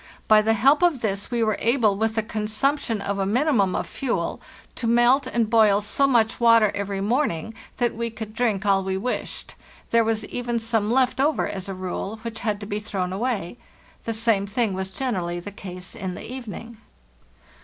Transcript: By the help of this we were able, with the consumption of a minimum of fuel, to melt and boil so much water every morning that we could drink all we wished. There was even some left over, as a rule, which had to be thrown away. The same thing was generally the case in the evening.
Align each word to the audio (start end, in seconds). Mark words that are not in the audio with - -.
By 0.27 0.41
the 0.41 0.55
help 0.55 0.81
of 0.81 1.01
this 1.01 1.29
we 1.29 1.43
were 1.43 1.57
able, 1.59 1.95
with 1.95 2.15
the 2.15 2.23
consumption 2.23 3.01
of 3.01 3.19
a 3.19 3.25
minimum 3.27 3.75
of 3.75 3.85
fuel, 3.85 4.41
to 4.73 4.87
melt 4.87 5.27
and 5.27 5.47
boil 5.47 5.79
so 5.79 6.07
much 6.07 6.39
water 6.39 6.71
every 6.73 7.01
morning 7.01 7.53
that 7.77 7.93
we 7.93 8.09
could 8.09 8.33
drink 8.33 8.65
all 8.65 8.83
we 8.83 8.97
wished. 8.97 9.53
There 9.91 10.03
was 10.03 10.25
even 10.25 10.57
some 10.57 10.89
left 10.89 11.19
over, 11.21 11.47
as 11.47 11.69
a 11.69 11.75
rule, 11.75 12.17
which 12.23 12.39
had 12.39 12.59
to 12.61 12.65
be 12.65 12.79
thrown 12.79 13.13
away. 13.13 13.59
The 14.05 14.13
same 14.13 14.47
thing 14.47 14.73
was 14.73 14.89
generally 14.89 15.39
the 15.39 15.51
case 15.51 15.93
in 15.93 16.15
the 16.15 16.27
evening. 16.27 16.77